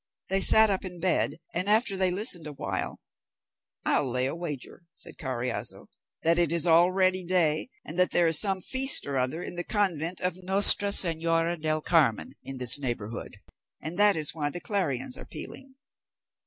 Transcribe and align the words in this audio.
They 0.29 0.41
sat 0.41 0.71
up 0.71 0.83
in 0.83 0.99
bed, 0.99 1.37
and 1.53 1.69
after 1.69 1.95
they 1.95 2.07
had 2.07 2.15
listened 2.15 2.47
awhile, 2.47 2.97
"I'll 3.85 4.09
lay 4.09 4.25
a 4.25 4.33
wager," 4.33 4.81
said 4.91 5.19
Carriazo, 5.19 5.89
"that 6.23 6.39
it 6.39 6.51
is 6.51 6.65
already 6.65 7.23
day, 7.23 7.69
and 7.85 7.99
that 7.99 8.09
there 8.09 8.25
is 8.25 8.39
some 8.39 8.61
feast 8.61 9.05
or 9.05 9.19
other 9.19 9.43
in 9.43 9.53
the 9.53 9.63
convent 9.63 10.19
of 10.19 10.41
Nostra 10.41 10.89
Señora 10.89 11.61
del 11.61 11.81
Carmen, 11.81 12.33
in 12.41 12.57
this 12.57 12.79
neighbourhood, 12.79 13.37
and 13.79 13.95
that 13.99 14.15
is 14.15 14.33
why 14.33 14.49
the 14.49 14.59
clarions 14.59 15.19
are 15.19 15.25
pealing." 15.25 15.75